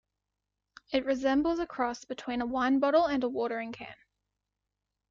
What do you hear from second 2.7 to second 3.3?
bottle and a